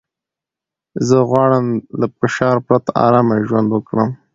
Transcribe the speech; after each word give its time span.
زه 1.07 1.17
غواړم 1.29 1.65
له 1.99 2.05
فشار 2.19 2.57
پرته 2.67 2.89
ارامه 3.05 3.35
ژوند 3.47 3.67
وکړم. 3.71 4.09